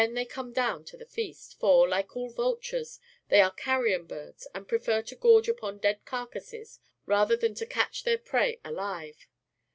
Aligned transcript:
They 0.03 0.07
then 0.07 0.25
come 0.25 0.51
do^\ 0.51 0.77
n 0.77 0.83
to 0.85 0.97
the 0.97 1.05
feast, 1.05 1.59
for, 1.59 1.85
Hke 1.87 2.15
all 2.15 2.33
^1lltlu•es, 2.33 2.99
thej' 3.29 3.43
are 3.45 3.51
carrion 3.53 4.07
birds 4.07 4.47
and 4.55 4.67
prefer 4.67 5.03
to 5.03 5.15
gor 5.15 5.43
ge 5.43 5.49
upon 5.49 5.77
dead 5.77 6.05
carcasses 6.05 6.79
rather 7.05 7.35
than 7.37 7.53
to 7.53 7.67
catch 7.67 8.01
their 8.01 8.17
prey 8.17 8.59
alive. 8.65 9.27